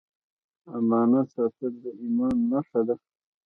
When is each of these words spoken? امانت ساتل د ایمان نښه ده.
امانت 0.77 1.27
ساتل 1.35 1.73
د 1.83 1.85
ایمان 2.01 2.35
نښه 2.49 2.81
ده. 2.87 2.95